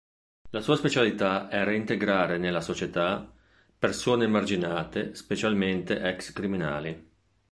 [0.49, 3.31] La sua specialità è reintegrare nella società
[3.77, 7.09] persone emarginate, specialmente ex criminali.